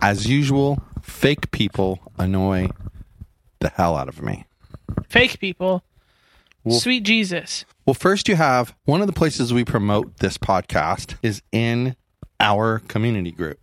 As 0.00 0.28
usual, 0.28 0.82
fake 1.02 1.50
people 1.50 2.00
annoy 2.18 2.68
the 3.60 3.70
hell 3.70 3.96
out 3.96 4.08
of 4.08 4.22
me. 4.22 4.46
Fake 5.08 5.38
people. 5.40 5.82
Well- 6.64 6.78
Sweet 6.78 7.02
Jesus. 7.02 7.64
Well, 7.86 7.94
first 7.94 8.28
you 8.28 8.36
have 8.36 8.74
one 8.84 9.00
of 9.00 9.06
the 9.06 9.12
places 9.12 9.52
we 9.52 9.64
promote 9.64 10.18
this 10.18 10.36
podcast 10.38 11.16
is 11.22 11.42
in 11.52 11.96
our 12.38 12.80
community 12.80 13.32
group. 13.32 13.58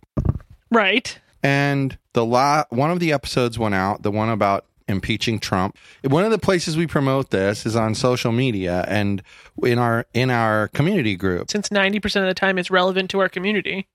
Right. 0.70 1.18
And 1.42 1.96
the 2.12 2.24
la- 2.26 2.64
one 2.70 2.90
of 2.90 2.98
the 2.98 3.12
episodes 3.12 3.58
went 3.58 3.74
out, 3.76 4.02
the 4.02 4.10
one 4.10 4.28
about 4.28 4.66
impeaching 4.88 5.38
Trump. 5.38 5.76
One 6.02 6.24
of 6.24 6.30
the 6.32 6.38
places 6.38 6.76
we 6.76 6.86
promote 6.86 7.30
this 7.30 7.64
is 7.66 7.76
on 7.76 7.94
social 7.94 8.32
media 8.32 8.84
and 8.88 9.22
in 9.62 9.78
our 9.78 10.06
in 10.12 10.30
our 10.30 10.68
community 10.68 11.16
group. 11.16 11.50
Since 11.50 11.68
90% 11.70 12.04
of 12.22 12.26
the 12.26 12.34
time 12.34 12.58
it's 12.58 12.70
relevant 12.70 13.10
to 13.10 13.20
our 13.20 13.28
community. 13.28 13.86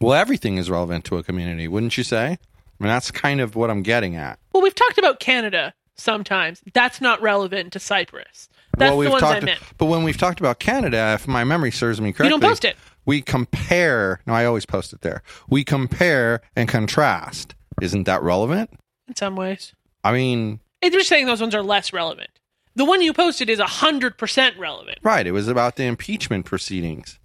Well, 0.00 0.14
everything 0.14 0.58
is 0.58 0.70
relevant 0.70 1.04
to 1.06 1.16
a 1.16 1.22
community, 1.22 1.68
wouldn't 1.68 1.96
you 1.98 2.04
say? 2.04 2.24
I 2.26 2.84
mean, 2.84 2.88
that's 2.88 3.10
kind 3.10 3.40
of 3.40 3.56
what 3.56 3.70
I'm 3.70 3.82
getting 3.82 4.14
at. 4.16 4.38
Well, 4.52 4.62
we've 4.62 4.74
talked 4.74 4.98
about 4.98 5.18
Canada 5.20 5.74
sometimes. 5.96 6.62
That's 6.74 7.00
not 7.00 7.20
relevant 7.20 7.72
to 7.72 7.80
Cypress. 7.80 8.48
That's 8.76 8.94
well, 8.94 9.00
the 9.00 9.10
ones 9.10 9.22
I 9.24 9.40
meant. 9.40 9.60
But 9.76 9.86
when 9.86 10.04
we've 10.04 10.16
talked 10.16 10.38
about 10.38 10.60
Canada, 10.60 11.12
if 11.14 11.26
my 11.26 11.42
memory 11.42 11.72
serves 11.72 12.00
me 12.00 12.12
correctly, 12.12 12.26
You 12.26 12.40
don't 12.40 12.48
post 12.48 12.64
it. 12.64 12.76
We 13.04 13.22
compare. 13.22 14.20
No, 14.26 14.34
I 14.34 14.44
always 14.44 14.66
post 14.66 14.92
it 14.92 15.00
there. 15.00 15.22
We 15.48 15.64
compare 15.64 16.42
and 16.54 16.68
contrast. 16.68 17.54
Isn't 17.82 18.04
that 18.04 18.22
relevant? 18.22 18.70
In 19.08 19.16
some 19.16 19.34
ways. 19.34 19.74
I 20.04 20.12
mean, 20.12 20.60
It's 20.80 20.94
just 20.94 21.08
saying 21.08 21.26
those 21.26 21.40
ones 21.40 21.54
are 21.54 21.62
less 21.62 21.92
relevant. 21.92 22.30
The 22.76 22.84
one 22.84 23.02
you 23.02 23.12
posted 23.12 23.50
is 23.50 23.58
100% 23.58 24.58
relevant. 24.58 24.98
right. 25.02 25.26
It 25.26 25.32
was 25.32 25.48
about 25.48 25.74
the 25.76 25.84
impeachment 25.84 26.44
proceedings. 26.44 27.18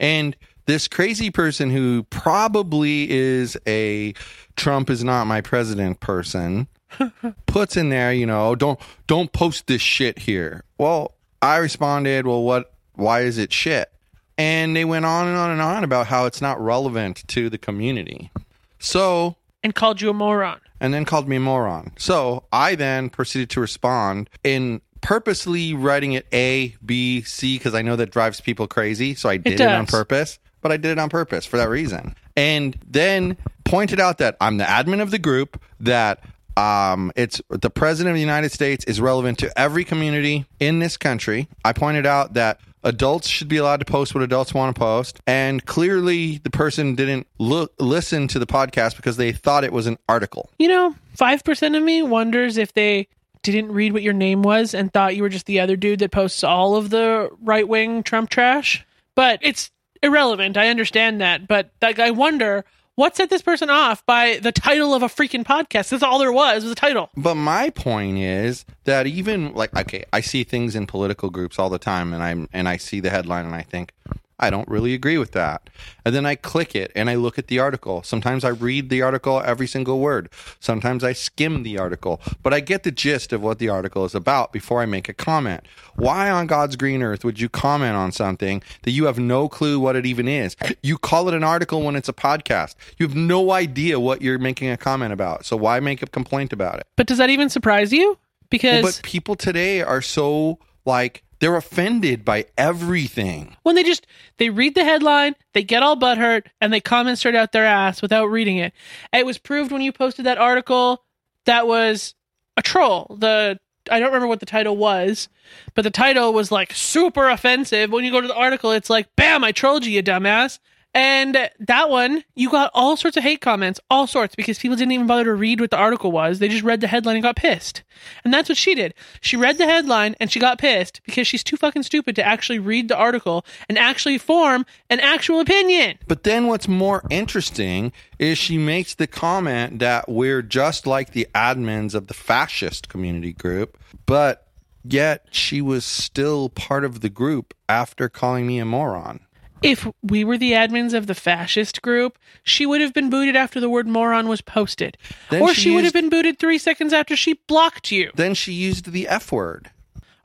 And 0.00 0.34
this 0.66 0.88
crazy 0.88 1.30
person 1.30 1.70
who 1.70 2.02
probably 2.04 3.10
is 3.10 3.56
a 3.66 4.12
Trump 4.56 4.90
is 4.90 5.02
not 5.04 5.26
my 5.26 5.40
president 5.40 6.00
person 6.00 6.66
puts 7.46 7.76
in 7.76 7.88
there, 7.88 8.12
you 8.12 8.26
know, 8.26 8.54
don't 8.54 8.78
don't 9.06 9.32
post 9.32 9.66
this 9.66 9.80
shit 9.82 10.18
here. 10.18 10.64
Well, 10.78 11.14
I 11.42 11.56
responded, 11.56 12.26
well, 12.26 12.42
what 12.42 12.72
why 12.94 13.20
is 13.22 13.38
it 13.38 13.52
shit? 13.52 13.90
And 14.38 14.76
they 14.76 14.84
went 14.84 15.04
on 15.06 15.26
and 15.28 15.36
on 15.36 15.50
and 15.50 15.62
on 15.62 15.82
about 15.84 16.06
how 16.08 16.26
it's 16.26 16.40
not 16.42 16.60
relevant 16.60 17.26
to 17.28 17.48
the 17.48 17.58
community. 17.58 18.30
So 18.78 19.36
And 19.62 19.74
called 19.74 20.00
you 20.00 20.10
a 20.10 20.14
moron. 20.14 20.60
and 20.80 20.92
then 20.92 21.04
called 21.04 21.28
me 21.28 21.36
a 21.36 21.40
moron. 21.40 21.92
So 21.98 22.44
I 22.52 22.74
then 22.74 23.08
proceeded 23.08 23.48
to 23.50 23.60
respond 23.60 24.28
in 24.44 24.80
purposely 25.00 25.72
writing 25.72 26.12
it 26.12 26.26
A, 26.32 26.74
B, 26.84 27.22
C, 27.22 27.56
because 27.56 27.74
I 27.74 27.82
know 27.82 27.96
that 27.96 28.10
drives 28.10 28.40
people 28.40 28.66
crazy. 28.66 29.14
So 29.14 29.28
I 29.28 29.36
did 29.38 29.60
it, 29.60 29.68
on 29.68 29.86
purpose, 29.86 30.38
but 30.66 30.72
I 30.72 30.78
did 30.78 30.90
it 30.90 30.98
on 30.98 31.08
purpose 31.08 31.46
for 31.46 31.58
that 31.58 31.68
reason. 31.68 32.16
And 32.34 32.76
then 32.84 33.36
pointed 33.64 34.00
out 34.00 34.18
that 34.18 34.36
I'm 34.40 34.56
the 34.56 34.64
admin 34.64 35.00
of 35.00 35.12
the 35.12 35.18
group, 35.20 35.62
that 35.78 36.24
um, 36.56 37.12
it's 37.14 37.40
the 37.48 37.70
president 37.70 38.10
of 38.10 38.16
the 38.16 38.20
United 38.20 38.50
States 38.50 38.84
is 38.86 39.00
relevant 39.00 39.38
to 39.38 39.56
every 39.56 39.84
community 39.84 40.44
in 40.58 40.80
this 40.80 40.96
country. 40.96 41.46
I 41.64 41.72
pointed 41.72 42.04
out 42.04 42.34
that 42.34 42.58
adults 42.82 43.28
should 43.28 43.46
be 43.46 43.58
allowed 43.58 43.78
to 43.78 43.84
post 43.84 44.12
what 44.12 44.24
adults 44.24 44.52
want 44.52 44.74
to 44.74 44.78
post, 44.80 45.20
and 45.24 45.64
clearly 45.64 46.38
the 46.38 46.50
person 46.50 46.96
didn't 46.96 47.28
look 47.38 47.72
listen 47.78 48.26
to 48.26 48.40
the 48.40 48.46
podcast 48.46 48.96
because 48.96 49.16
they 49.18 49.30
thought 49.30 49.62
it 49.62 49.72
was 49.72 49.86
an 49.86 49.98
article. 50.08 50.50
You 50.58 50.66
know, 50.66 50.96
5% 51.16 51.76
of 51.76 51.82
me 51.84 52.02
wonders 52.02 52.56
if 52.56 52.72
they 52.72 53.06
didn't 53.44 53.70
read 53.70 53.92
what 53.92 54.02
your 54.02 54.14
name 54.14 54.42
was 54.42 54.74
and 54.74 54.92
thought 54.92 55.14
you 55.14 55.22
were 55.22 55.28
just 55.28 55.46
the 55.46 55.60
other 55.60 55.76
dude 55.76 56.00
that 56.00 56.10
posts 56.10 56.42
all 56.42 56.74
of 56.74 56.90
the 56.90 57.30
right 57.40 57.68
wing 57.68 58.02
Trump 58.02 58.30
trash. 58.30 58.84
But 59.14 59.38
it's 59.42 59.70
irrelevant. 60.06 60.56
I 60.56 60.68
understand 60.68 61.20
that. 61.20 61.46
But 61.46 61.70
like, 61.82 61.98
I 61.98 62.10
wonder 62.10 62.64
what 62.96 63.14
set 63.14 63.30
this 63.30 63.42
person 63.42 63.70
off 63.70 64.04
by 64.06 64.38
the 64.42 64.50
title 64.50 64.94
of 64.94 65.02
a 65.02 65.06
freaking 65.06 65.44
podcast. 65.44 65.90
That's 65.90 66.02
all 66.02 66.18
there 66.18 66.32
was, 66.32 66.62
was 66.64 66.72
a 66.72 66.76
title. 66.76 67.10
But 67.16 67.34
my 67.36 67.70
point 67.70 68.18
is 68.18 68.64
that 68.84 69.06
even 69.06 69.52
like 69.54 69.74
okay, 69.76 70.04
I 70.12 70.20
see 70.20 70.42
things 70.44 70.74
in 70.74 70.86
political 70.86 71.30
groups 71.30 71.58
all 71.58 71.68
the 71.68 71.78
time 71.78 72.12
and 72.12 72.22
I'm 72.22 72.48
and 72.52 72.68
I 72.68 72.78
see 72.78 73.00
the 73.00 73.10
headline 73.10 73.44
and 73.44 73.54
I 73.54 73.62
think 73.62 73.92
I 74.38 74.50
don't 74.50 74.68
really 74.68 74.92
agree 74.92 75.16
with 75.16 75.32
that. 75.32 75.70
And 76.04 76.14
then 76.14 76.26
I 76.26 76.34
click 76.34 76.74
it 76.74 76.92
and 76.94 77.08
I 77.08 77.14
look 77.14 77.38
at 77.38 77.46
the 77.46 77.58
article. 77.58 78.02
Sometimes 78.02 78.44
I 78.44 78.50
read 78.50 78.90
the 78.90 79.00
article 79.00 79.40
every 79.40 79.66
single 79.66 79.98
word. 79.98 80.28
Sometimes 80.60 81.02
I 81.02 81.14
skim 81.14 81.62
the 81.62 81.78
article, 81.78 82.20
but 82.42 82.52
I 82.52 82.60
get 82.60 82.82
the 82.82 82.90
gist 82.90 83.32
of 83.32 83.42
what 83.42 83.58
the 83.58 83.70
article 83.70 84.04
is 84.04 84.14
about 84.14 84.52
before 84.52 84.82
I 84.82 84.86
make 84.86 85.08
a 85.08 85.14
comment. 85.14 85.64
Why 85.94 86.30
on 86.30 86.46
God's 86.46 86.76
green 86.76 87.02
earth 87.02 87.24
would 87.24 87.40
you 87.40 87.48
comment 87.48 87.96
on 87.96 88.12
something 88.12 88.62
that 88.82 88.90
you 88.90 89.06
have 89.06 89.18
no 89.18 89.48
clue 89.48 89.80
what 89.80 89.96
it 89.96 90.04
even 90.04 90.28
is? 90.28 90.54
You 90.82 90.98
call 90.98 91.28
it 91.28 91.34
an 91.34 91.44
article 91.44 91.82
when 91.82 91.96
it's 91.96 92.08
a 92.08 92.12
podcast. 92.12 92.74
You 92.98 93.06
have 93.06 93.16
no 93.16 93.52
idea 93.52 93.98
what 93.98 94.20
you're 94.20 94.38
making 94.38 94.68
a 94.68 94.76
comment 94.76 95.14
about. 95.14 95.46
So 95.46 95.56
why 95.56 95.80
make 95.80 96.02
a 96.02 96.06
complaint 96.06 96.52
about 96.52 96.78
it? 96.78 96.86
But 96.96 97.06
does 97.06 97.18
that 97.18 97.30
even 97.30 97.48
surprise 97.48 97.92
you? 97.92 98.18
Because 98.50 98.82
Well, 98.82 98.92
but 98.92 99.00
people 99.02 99.34
today 99.34 99.80
are 99.80 100.02
so 100.02 100.58
like 100.84 101.22
they're 101.38 101.56
offended 101.56 102.24
by 102.24 102.46
everything. 102.56 103.56
when 103.62 103.74
they 103.74 103.82
just 103.82 104.06
they 104.38 104.50
read 104.50 104.74
the 104.74 104.84
headline, 104.84 105.34
they 105.52 105.62
get 105.62 105.82
all 105.82 105.96
butthurt, 105.96 106.46
and 106.60 106.72
they 106.72 106.80
comment 106.80 107.18
straight 107.18 107.34
out 107.34 107.52
their 107.52 107.64
ass 107.64 108.02
without 108.02 108.26
reading 108.26 108.56
it. 108.58 108.72
It 109.12 109.26
was 109.26 109.38
proved 109.38 109.72
when 109.72 109.82
you 109.82 109.92
posted 109.92 110.26
that 110.26 110.38
article 110.38 111.04
that 111.44 111.66
was 111.66 112.14
a 112.56 112.62
troll. 112.62 113.16
The 113.18 113.58
I 113.90 114.00
don't 114.00 114.08
remember 114.08 114.26
what 114.26 114.40
the 114.40 114.46
title 114.46 114.76
was, 114.76 115.28
but 115.74 115.82
the 115.82 115.90
title 115.90 116.32
was 116.32 116.50
like 116.50 116.72
super 116.72 117.28
offensive. 117.28 117.90
When 117.92 118.04
you 118.04 118.10
go 118.10 118.20
to 118.20 118.26
the 118.26 118.34
article, 118.34 118.72
it's 118.72 118.90
like, 118.90 119.14
"Bam! 119.16 119.44
I 119.44 119.52
trolled 119.52 119.86
you, 119.86 119.92
you 119.92 120.02
dumbass." 120.02 120.58
And 120.96 121.50
that 121.60 121.90
one, 121.90 122.24
you 122.34 122.48
got 122.48 122.70
all 122.72 122.96
sorts 122.96 123.18
of 123.18 123.22
hate 123.22 123.42
comments, 123.42 123.78
all 123.90 124.06
sorts, 124.06 124.34
because 124.34 124.58
people 124.58 124.78
didn't 124.78 124.92
even 124.92 125.06
bother 125.06 125.24
to 125.24 125.34
read 125.34 125.60
what 125.60 125.70
the 125.70 125.76
article 125.76 126.10
was. 126.10 126.38
They 126.38 126.48
just 126.48 126.62
read 126.62 126.80
the 126.80 126.86
headline 126.86 127.16
and 127.16 127.22
got 127.22 127.36
pissed. 127.36 127.82
And 128.24 128.32
that's 128.32 128.48
what 128.48 128.56
she 128.56 128.74
did. 128.74 128.94
She 129.20 129.36
read 129.36 129.58
the 129.58 129.66
headline 129.66 130.16
and 130.18 130.32
she 130.32 130.40
got 130.40 130.56
pissed 130.56 131.02
because 131.04 131.26
she's 131.26 131.44
too 131.44 131.58
fucking 131.58 131.82
stupid 131.82 132.16
to 132.16 132.24
actually 132.24 132.60
read 132.60 132.88
the 132.88 132.96
article 132.96 133.44
and 133.68 133.76
actually 133.76 134.16
form 134.16 134.64
an 134.88 135.00
actual 135.00 135.40
opinion. 135.40 135.98
But 136.08 136.22
then 136.22 136.46
what's 136.46 136.66
more 136.66 137.02
interesting 137.10 137.92
is 138.18 138.38
she 138.38 138.56
makes 138.56 138.94
the 138.94 139.06
comment 139.06 139.80
that 139.80 140.08
we're 140.08 140.40
just 140.40 140.86
like 140.86 141.12
the 141.12 141.28
admins 141.34 141.94
of 141.94 142.06
the 142.06 142.14
fascist 142.14 142.88
community 142.88 143.34
group, 143.34 143.76
but 144.06 144.46
yet 144.82 145.26
she 145.30 145.60
was 145.60 145.84
still 145.84 146.48
part 146.48 146.86
of 146.86 147.02
the 147.02 147.10
group 147.10 147.52
after 147.68 148.08
calling 148.08 148.46
me 148.46 148.58
a 148.58 148.64
moron. 148.64 149.20
If 149.62 149.86
we 150.02 150.22
were 150.22 150.36
the 150.38 150.52
admins 150.52 150.92
of 150.92 151.06
the 151.06 151.14
fascist 151.14 151.80
group, 151.82 152.18
she 152.42 152.66
would 152.66 152.80
have 152.80 152.92
been 152.92 153.10
booted 153.10 153.36
after 153.36 153.58
the 153.58 153.70
word 153.70 153.86
moron 153.88 154.28
was 154.28 154.40
posted. 154.42 154.98
Then 155.30 155.42
or 155.42 155.54
she 155.54 155.62
she, 155.62 155.70
would 155.70 155.84
used- 155.84 155.94
have 155.94 156.02
been 156.02 156.10
booted 156.10 156.38
three 156.38 156.58
seconds 156.58 156.92
after 156.92 157.16
she 157.16 157.34
blocked 157.46 157.90
you. 157.90 158.10
Then 158.14 158.34
she 158.34 158.52
used 158.52 158.92
the 158.92 159.08
F 159.08 159.32
word. 159.32 159.70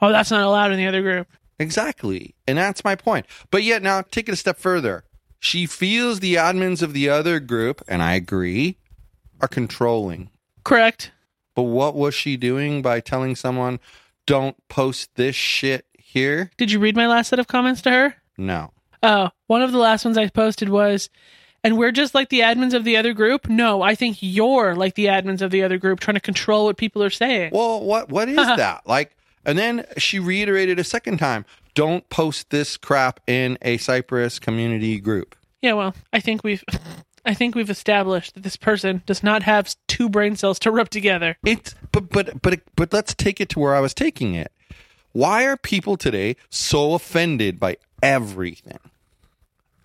Oh, 0.02 0.12
that's 0.12 0.32
not 0.32 0.42
allowed 0.44 0.72
in 0.72 0.78
the 0.78 0.88
other 0.88 1.02
group. 1.02 1.28
Exactly. 1.60 2.36
And 2.48 2.58
that's 2.58 2.84
my 2.84 2.96
point. 2.96 3.26
But 3.52 3.64
yet 3.64 3.82
now 3.84 4.02
take 4.02 4.28
it 4.28 4.34
a 4.34 4.36
step 4.36 4.58
further. 4.58 5.04
She 5.40 5.66
feels 5.66 6.20
the 6.20 6.36
admins 6.36 6.82
of 6.82 6.94
the 6.94 7.10
other 7.10 7.40
group, 7.40 7.82
and 7.88 8.02
I 8.04 8.14
agree, 8.16 8.78
are 9.40 9.48
controlling. 9.48 10.30
Correct. 10.64 11.12
But 11.56 11.64
what 11.64 11.96
was 11.96 12.14
she 12.14 12.38
doing 12.38 12.82
by 12.82 13.00
telling 13.00 13.36
someone, 13.36 13.80
don't 14.28 14.56
post 14.70 15.10
this 15.16 15.36
shit 15.36 15.86
here? 15.98 16.52
Did 16.58 16.72
you 16.72 16.80
read 16.80 16.96
my 16.96 17.08
last 17.08 17.30
set 17.30 17.40
of 17.40 17.48
comments 17.48 17.82
to 17.84 17.92
her? 17.92 18.16
No. 18.38 18.72
Oh, 19.04 19.30
one 19.48 19.62
of 19.62 19.72
the 19.72 19.78
last 19.78 20.06
ones 20.06 20.18
I 20.18 20.28
posted 20.30 20.70
was 20.70 21.10
and 21.64 21.78
we're 21.78 21.92
just 21.92 22.16
like 22.16 22.30
the 22.30 22.40
admins 22.40 22.74
of 22.74 22.84
the 22.84 22.98
other 22.98 23.14
group. 23.14 23.48
No, 23.48 23.82
I 23.82 23.96
think 23.96 24.18
you're 24.22 24.76
like 24.76 24.96
the 24.96 25.06
admins 25.06 25.42
of 25.42 25.52
the 25.52 25.64
other 25.64 25.78
group 25.78 26.00
trying 26.00 26.16
to 26.16 26.22
control 26.22 26.66
what 26.66 26.78
people 26.78 27.04
are 27.04 27.10
saying. 27.10 27.52
Well, 27.54 27.82
what 27.84 28.10
what 28.10 28.30
is 28.30 28.36
that? 28.38 28.88
Like 28.88 29.16
and 29.46 29.58
then 29.58 29.86
she 29.98 30.20
reiterated 30.20 30.80
a 30.80 30.84
second 30.84 31.18
time, 31.18 31.46
don't 31.74 32.08
post 32.10 32.50
this 32.50 32.78
crap 32.78 33.20
in 33.28 33.58
a 33.62 33.78
Cypress 33.78 34.40
community 34.40 35.00
group. 35.00 35.36
Yeah, 35.62 35.74
well, 35.74 35.96
I 36.14 36.20
think 36.20 36.44
we've 36.44 36.64
I 37.26 37.36
think 37.36 37.54
we've 37.54 37.70
established 37.70 38.34
that 38.34 38.44
this 38.44 38.58
person 38.58 39.04
does 39.06 39.22
not 39.22 39.44
have 39.44 39.76
two 39.88 40.10
brain 40.10 40.36
cells 40.36 40.58
to 40.60 40.72
rub 40.72 40.90
together. 40.90 41.38
It's 41.46 41.76
but 41.92 42.10
but 42.10 42.42
but 42.42 42.62
but 42.76 42.92
let's 42.94 43.14
take 43.14 43.40
it 43.40 43.50
to 43.50 43.60
where 43.60 43.76
I 43.76 43.80
was 43.80 43.94
taking 43.94 44.34
it. 44.34 44.52
Why 45.14 45.46
are 45.46 45.58
people 45.58 45.98
today 45.98 46.38
so 46.50 46.94
offended 46.94 47.60
by 47.60 47.78
everything? 48.02 48.80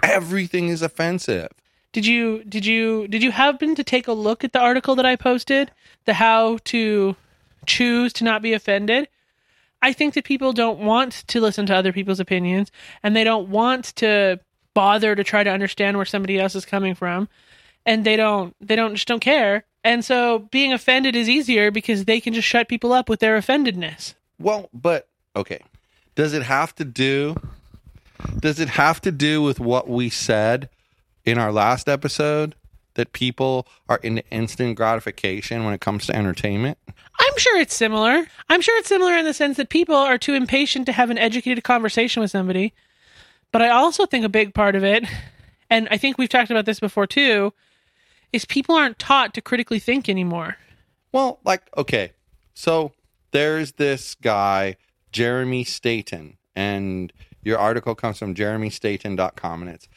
Everything 0.02 0.69
is 0.69 0.82
offensive. 0.82 1.48
Did 1.93 2.04
you 2.06 2.44
did 2.44 2.66
you 2.66 3.08
did 3.08 3.22
you 3.22 3.31
happen 3.31 3.75
to 3.75 3.82
take 3.82 4.06
a 4.06 4.12
look 4.12 4.44
at 4.44 4.52
the 4.52 4.60
article 4.60 4.94
that 4.96 5.06
I 5.06 5.16
posted? 5.16 5.70
The 6.04 6.14
how 6.14 6.58
to 6.64 7.16
choose 7.64 8.12
to 8.14 8.25
not 8.25 8.43
be 8.43 8.52
offended? 8.52 9.08
I 9.82 9.93
think 9.93 10.14
that 10.14 10.25
people 10.25 10.52
don't 10.52 10.81
want 10.81 11.25
to 11.28 11.40
listen 11.40 11.66
to 11.66 11.75
other 11.75 11.93
people's 11.93 12.20
opinions 12.20 12.70
and 13.02 13.14
they 13.14 13.25
don't 13.25 13.48
want 13.48 13.96
to 13.96 14.40
bother 14.75 15.14
to 15.14 15.25
try 15.25 15.43
to 15.43 15.50
understand 15.50 15.96
where 15.96 16.04
somebody 16.04 16.38
else 16.38 16.54
is 16.54 16.66
coming 16.66 16.94
from 16.94 17.28
and 17.87 18.04
they 18.04 18.16
don't 18.16 18.54
they 18.60 18.76
don't 18.76 18.94
just 18.94 19.08
don't 19.08 19.20
care. 19.20 19.64
And 19.82 20.04
so 20.04 20.40
being 20.50 20.72
offended 20.72 21.14
is 21.16 21.28
easier 21.28 21.70
because 21.70 22.04
they 22.04 22.20
can 22.20 22.34
just 22.34 22.48
shut 22.48 22.69
people 22.69 22.93
up 22.93 23.08
with 23.08 23.20
their 23.20 23.38
offendedness. 23.38 24.14
Well, 24.38 24.69
but 24.75 25.08
okay. 25.34 25.60
Does 26.14 26.32
it 26.32 26.43
have 26.43 26.75
to 26.75 26.84
do 26.84 27.37
does 28.40 28.61
it 28.61 28.70
have 28.70 29.00
to 29.02 29.12
do 29.12 29.43
with 29.43 29.61
what 29.61 29.88
we 29.88 30.11
said 30.11 30.69
in 31.25 31.38
our 31.38 31.52
last 31.52 31.88
episode 31.88 32.55
that 32.94 33.12
people 33.12 33.67
are 33.88 34.00
into 34.02 34.23
instant 34.31 34.76
gratification 34.76 35.64
when 35.64 35.75
it 35.75 35.81
comes 35.81 36.06
to 36.06 36.17
entertainment? 36.17 36.78
I'm 37.19 37.38
sure 37.38 37.61
it's 37.61 37.75
similar. 37.75 38.26
I'm 38.49 38.61
sure 38.61 38.78
it's 38.78 38.88
similar 38.88 39.17
in 39.17 39.25
the 39.25 39.34
sense 39.34 39.56
that 39.58 39.69
people 39.69 39.96
are 39.96 40.19
too 40.19 40.34
impatient 40.34 40.87
to 40.87 40.93
have 40.93 41.11
an 41.11 41.19
educated 41.19 41.64
conversation 41.64 42.20
with 42.20 42.31
somebody. 42.31 42.73
But 43.52 43.62
I 43.62 43.70
also 43.70 44.06
think 44.06 44.25
a 44.25 44.29
big 44.29 44.55
part 44.55 44.75
of 44.75 44.84
it, 44.84 45.05
and 45.70 45.88
I 45.90 45.96
think 45.96 46.19
we've 46.19 46.29
talked 46.29 46.50
about 46.50 46.67
this 46.67 46.81
before 46.81 47.06
too, 47.06 47.52
is 48.32 48.44
people 48.44 48.75
aren't 48.75 48.99
taught 48.99 49.34
to 49.34 49.40
critically 49.40 49.79
think 49.79 50.08
anymore. 50.08 50.56
Well, 51.12 51.38
like, 51.44 51.62
okay. 51.76 52.12
So 52.55 52.93
there's 53.31 53.72
this 53.72 54.14
guy, 54.14 54.76
Jeremy 55.12 55.64
Statton, 55.64 56.37
and 56.55 57.12
your 57.46 57.58
article 57.58 57.94
comes 57.94 58.19
from 58.19 58.34
jeremystatton.com 58.34 59.62
and 59.62 59.70
it's 59.70 59.88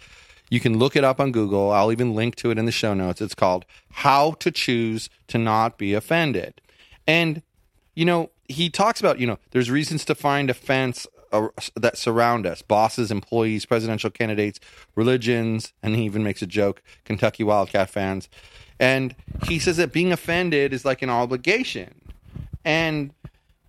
you 0.51 0.59
can 0.59 0.79
look 0.79 0.95
it 0.95 1.03
up 1.03 1.19
on 1.19 1.31
Google. 1.31 1.71
I'll 1.71 1.91
even 1.91 2.15
link 2.15 2.35
to 2.37 2.49
it 2.49 2.57
in 2.57 2.65
the 2.65 2.71
show 2.71 2.93
notes. 2.93 3.21
It's 3.21 3.35
called 3.35 3.65
How 3.91 4.31
to 4.39 4.49
Choose 4.49 5.09
to 5.27 5.37
Not 5.37 5.77
Be 5.77 5.93
Offended. 5.93 6.61
And 7.07 7.41
you 7.95 8.05
know, 8.05 8.29
he 8.47 8.69
talks 8.69 8.99
about, 8.99 9.19
you 9.19 9.27
know, 9.27 9.39
there's 9.51 9.69
reasons 9.69 10.05
to 10.05 10.15
find 10.15 10.49
offense 10.49 11.05
that 11.75 11.97
surround 11.97 12.47
us 12.47 12.61
bosses, 12.61 13.11
employees, 13.11 13.65
presidential 13.65 14.09
candidates, 14.09 14.59
religions, 14.95 15.73
and 15.83 15.95
he 15.95 16.03
even 16.03 16.23
makes 16.23 16.41
a 16.41 16.47
joke 16.47 16.81
Kentucky 17.03 17.43
Wildcat 17.43 17.89
fans. 17.89 18.29
And 18.79 19.15
he 19.43 19.59
says 19.59 19.77
that 19.77 19.91
being 19.91 20.11
offended 20.11 20.73
is 20.73 20.85
like 20.85 21.01
an 21.01 21.09
obligation. 21.09 21.95
And 22.63 23.11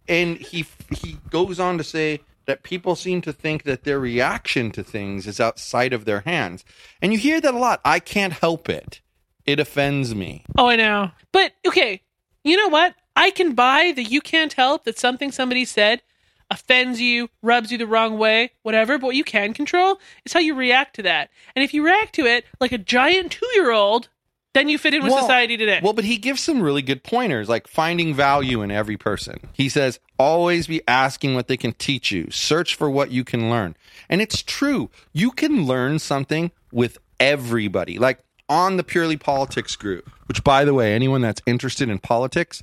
and 0.08 0.36
he 0.38 0.66
he 0.90 1.18
goes 1.30 1.58
on 1.60 1.78
to 1.78 1.84
say 1.84 2.20
that 2.46 2.62
people 2.62 2.96
seem 2.96 3.20
to 3.22 3.32
think 3.32 3.62
that 3.64 3.84
their 3.84 4.00
reaction 4.00 4.70
to 4.72 4.82
things 4.82 5.26
is 5.26 5.40
outside 5.40 5.92
of 5.92 6.04
their 6.04 6.20
hands. 6.20 6.64
And 7.00 7.12
you 7.12 7.18
hear 7.18 7.40
that 7.40 7.54
a 7.54 7.58
lot. 7.58 7.80
I 7.84 8.00
can't 8.00 8.32
help 8.32 8.68
it. 8.68 9.00
It 9.46 9.60
offends 9.60 10.14
me. 10.14 10.44
Oh, 10.56 10.68
I 10.68 10.76
know. 10.76 11.10
But 11.32 11.52
okay, 11.66 12.02
you 12.44 12.56
know 12.56 12.68
what? 12.68 12.94
I 13.16 13.30
can 13.30 13.54
buy 13.54 13.92
that 13.96 14.10
you 14.10 14.20
can't 14.20 14.52
help 14.52 14.84
that 14.84 14.98
something 14.98 15.32
somebody 15.32 15.64
said 15.64 16.02
offends 16.50 17.00
you, 17.00 17.30
rubs 17.42 17.70
you 17.70 17.78
the 17.78 17.86
wrong 17.86 18.18
way, 18.18 18.50
whatever. 18.62 18.98
But 18.98 19.06
what 19.06 19.16
you 19.16 19.24
can 19.24 19.54
control 19.54 20.00
is 20.24 20.32
how 20.32 20.40
you 20.40 20.54
react 20.54 20.96
to 20.96 21.02
that. 21.02 21.30
And 21.54 21.64
if 21.64 21.72
you 21.72 21.84
react 21.84 22.14
to 22.16 22.26
it 22.26 22.44
like 22.60 22.72
a 22.72 22.78
giant 22.78 23.32
two 23.32 23.48
year 23.54 23.70
old, 23.70 24.08
then 24.52 24.68
you 24.68 24.78
fit 24.78 24.94
in 24.94 25.02
with 25.02 25.12
Well- 25.12 25.20
society 25.22 25.56
today. 25.56 25.80
Well, 25.82 25.92
but 25.92 26.04
he 26.04 26.16
gives 26.16 26.40
some 26.40 26.60
really 26.60 26.82
good 26.82 27.02
pointers, 27.04 27.48
like 27.48 27.68
finding 27.68 28.14
value 28.14 28.62
in 28.62 28.70
every 28.70 28.96
person. 28.96 29.38
He 29.52 29.68
says, 29.68 30.00
always 30.18 30.66
be 30.66 30.82
asking 30.88 31.34
what 31.34 31.46
they 31.48 31.56
can 31.56 31.72
teach 31.74 32.10
you, 32.10 32.28
search 32.30 32.74
for 32.74 32.90
what 32.90 33.10
you 33.10 33.24
can 33.24 33.48
learn. 33.50 33.76
And 34.08 34.20
it's 34.20 34.42
true. 34.42 34.90
You 35.12 35.30
can 35.30 35.66
learn 35.66 35.98
something 35.98 36.50
with 36.72 36.98
everybody. 37.20 37.98
Like 37.98 38.18
on 38.48 38.76
the 38.76 38.82
Purely 38.84 39.16
Politics 39.16 39.76
group, 39.76 40.10
which, 40.26 40.42
by 40.42 40.64
the 40.64 40.74
way, 40.74 40.94
anyone 40.94 41.20
that's 41.20 41.40
interested 41.46 41.88
in 41.88 41.98
politics, 42.00 42.62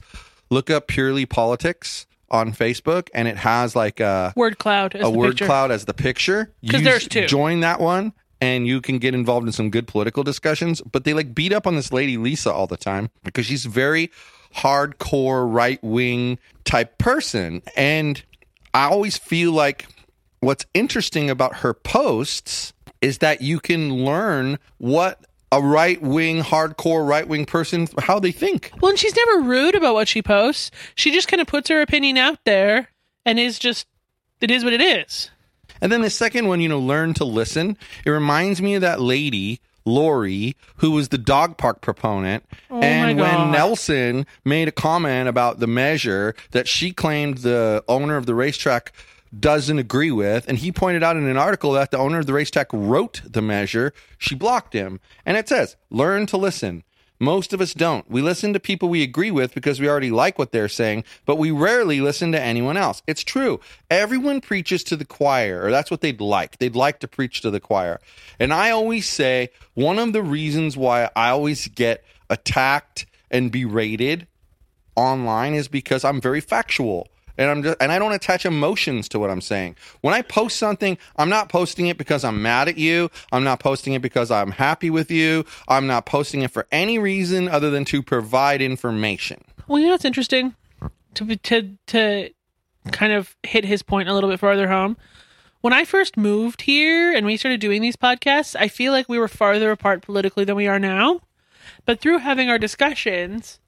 look 0.50 0.70
up 0.70 0.88
Purely 0.88 1.26
Politics 1.26 2.06
on 2.30 2.52
Facebook, 2.52 3.08
and 3.14 3.26
it 3.30 3.38
has 3.38 3.74
like 3.74 4.02
a 4.02 4.34
word 4.36 4.58
cloud 4.60 4.94
as 4.96 5.00
a 5.02 5.04
the 5.06 5.10
word 5.12 5.30
picture. 5.30 5.46
cloud 5.46 5.72
as 5.72 5.86
the 5.86 5.94
picture. 5.94 6.52
'Cause 6.66 6.82
Use- 6.82 6.84
there's 6.84 7.08
two. 7.08 7.26
Join 7.28 7.62
that 7.62 7.80
one, 7.80 8.12
and 8.42 8.68
you 8.68 8.82
can 8.82 8.98
get 9.00 9.14
involved 9.14 9.48
in 9.48 9.52
some 9.52 9.70
good 9.70 9.88
political 9.88 10.24
discussions. 10.24 10.82
But 10.82 11.04
they 11.04 11.14
like 11.14 11.34
beat 11.34 11.54
up 11.54 11.68
on 11.68 11.76
this 11.76 11.92
lady 11.92 12.18
Lisa 12.18 12.52
all 12.52 12.68
the 12.68 12.78
time 12.78 13.10
because 13.24 13.46
she's 13.46 13.66
very 13.66 14.12
hardcore 14.56 15.52
right 15.52 15.84
wing 15.84 16.40
type 16.64 16.98
person, 16.98 17.62
and 17.76 18.24
I 18.74 18.90
always 18.90 19.18
feel 19.18 19.52
like 19.52 19.88
what's 20.40 20.66
interesting 20.74 21.30
about 21.30 21.58
her 21.58 21.74
posts 21.74 22.74
is 23.02 23.20
that 23.20 23.42
you 23.42 23.60
can 23.60 24.06
learn 24.06 24.58
what 24.78 25.26
a 25.52 25.62
right 25.62 26.02
wing, 26.02 26.42
hardcore 26.42 27.08
right 27.08 27.28
wing 27.28 27.46
person 27.46 27.88
how 28.00 28.20
they 28.20 28.32
think. 28.32 28.72
Well, 28.82 28.90
and 28.90 29.00
she's 29.00 29.16
never 29.16 29.42
rude 29.42 29.76
about 29.76 29.94
what 29.94 30.08
she 30.08 30.22
posts. 30.22 30.72
She 30.96 31.12
just 31.12 31.28
kind 31.28 31.42
of 31.42 31.48
puts 31.48 31.70
her 31.70 31.82
opinion 31.82 32.18
out 32.18 32.40
there 32.46 32.90
and 33.26 33.40
is 33.40 33.58
just, 33.58 33.88
it 34.42 34.52
is 34.52 34.64
what 34.64 34.74
it 34.74 34.82
is. 34.82 35.30
And 35.82 35.92
then 35.92 36.02
the 36.02 36.10
second 36.10 36.48
one, 36.48 36.62
you 36.62 36.70
know, 36.70 36.80
learn 36.80 37.14
to 37.16 37.26
listen. 37.26 37.78
It 38.06 38.10
reminds 38.10 38.62
me 38.62 38.76
of 38.76 38.82
that 38.82 39.02
lady, 39.02 39.60
Lori, 39.86 40.56
who 40.78 40.92
was 40.92 41.10
the 41.10 41.18
dog 41.18 41.58
park 41.58 41.82
proponent. 41.82 42.44
Oh 42.70 42.80
and 42.80 43.20
when 43.20 43.52
Nelson 43.52 44.26
made 44.44 44.68
a 44.68 44.72
comment 44.72 45.30
about 45.30 45.60
the 45.60 45.68
measure 45.68 46.36
that 46.52 46.68
she 46.68 46.92
claimed 46.92 47.40
the 47.40 47.84
owner 47.88 48.18
of 48.18 48.26
the 48.26 48.36
racetrack 48.36 48.92
doesn't 49.38 49.78
agree 49.78 50.12
with, 50.12 50.48
and 50.48 50.58
he 50.58 50.72
pointed 50.72 51.04
out 51.04 51.18
in 51.18 51.28
an 51.28 51.38
article 51.38 51.74
that 51.74 51.92
the 51.92 51.98
owner 51.98 52.20
of 52.20 52.26
the 52.26 52.34
racetrack 52.34 52.68
wrote 52.72 53.22
the 53.26 53.42
measure, 53.42 53.94
she 54.18 54.36
blocked 54.36 54.74
him. 54.74 55.00
And 55.26 55.38
it 55.38 55.50
says, 55.50 55.76
learn 55.90 56.26
to 56.28 56.38
listen. 56.38 56.84
Most 57.20 57.52
of 57.52 57.62
us 57.62 57.74
don't. 57.74 58.10
We 58.10 58.22
listen 58.22 58.54
to 58.54 58.60
people 58.60 58.90
we 58.90 59.02
agree 59.02 59.32
with 59.32 59.54
because 59.54 59.80
we 59.80 59.90
already 59.90 60.12
like 60.12 60.38
what 60.38 60.52
they're 60.52 60.70
saying, 60.70 61.04
but 61.26 61.38
we 61.38 61.50
rarely 61.50 62.00
listen 62.00 62.32
to 62.34 62.42
anyone 62.42 62.78
else. 62.78 63.02
It's 63.08 63.24
true. 63.24 63.60
Everyone 63.90 64.40
preaches 64.40 64.84
to 64.86 64.96
the 64.96 65.06
choir, 65.06 65.64
or 65.64 65.72
that's 65.72 65.90
what 65.90 66.02
they'd 66.02 66.22
like. 66.22 66.60
They'd 66.60 66.76
like 66.76 67.00
to 67.00 67.08
preach 67.08 67.42
to 67.42 67.50
the 67.50 67.60
choir. 67.60 68.00
And 68.40 68.54
I 68.54 68.70
always 68.70 69.10
say 69.10 69.50
one 69.74 69.98
of 69.98 70.14
the 70.14 70.22
reasons 70.22 70.78
why 70.78 71.10
I 71.16 71.30
always 71.30 71.68
get 71.70 72.04
attacked 72.30 73.08
and 73.32 73.52
berated 73.52 74.28
online 74.96 75.54
is 75.54 75.68
because 75.68 76.04
I'm 76.04 76.22
very 76.22 76.42
factual. 76.42 77.08
And 77.38 77.50
I'm 77.50 77.64
just, 77.64 77.78
and 77.80 77.92
I 77.92 78.00
don't 78.00 78.14
attach 78.14 78.46
emotions 78.46 79.08
to 79.10 79.20
what 79.20 79.30
I'm 79.30 79.42
saying. 79.42 79.76
When 80.02 80.14
I 80.14 80.22
post 80.22 80.58
something, 80.58 80.98
I'm 81.18 81.30
not 81.30 81.50
posting 81.50 81.88
it 81.88 81.98
because 81.98 82.24
I'm 82.24 82.42
mad 82.42 82.68
at 82.68 82.78
you. 82.78 83.12
I'm 83.32 83.44
not 83.44 83.60
posting 83.60 83.94
it 83.94 84.02
because 84.02 84.32
I'm 84.32 84.52
happy 84.52 84.90
with 84.90 85.12
you. 85.12 85.46
I'm 85.68 85.88
not 85.88 86.06
posting 86.06 86.42
it 86.42 86.52
for 86.52 86.68
any 86.72 86.98
reason 86.98 87.48
other 87.48 87.70
than 87.70 87.86
to 87.86 88.02
provide 88.02 88.62
information. 88.62 89.44
Well, 89.68 89.80
you 89.80 89.86
know 89.86 89.92
what's 89.94 90.06
interesting? 90.06 90.56
To, 91.16 91.36
to, 91.36 91.78
to 91.88 92.30
kind 92.92 93.14
of 93.14 93.36
hit 93.44 93.66
his 93.66 93.84
point 93.84 94.10
a 94.10 94.14
little 94.14 94.30
bit 94.30 94.40
farther 94.40 94.68
home. 94.68 94.98
When 95.62 95.74
I 95.74 95.86
first 95.86 96.18
moved 96.18 96.62
here 96.62 97.12
and 97.14 97.26
we 97.26 97.36
started 97.36 97.60
doing 97.60 97.82
these 97.82 97.96
podcasts, 97.96 98.56
I 98.58 98.68
feel 98.68 98.94
like 98.94 99.10
we 99.10 99.20
were 99.20 99.28
farther 99.28 99.72
apart 99.72 100.02
politically 100.04 100.46
than 100.46 100.56
we 100.56 100.68
are 100.68 100.80
now. 100.80 101.22
But 101.86 102.00
through 102.00 102.20
having 102.20 102.50
our 102.50 102.60
discussions 102.60 103.60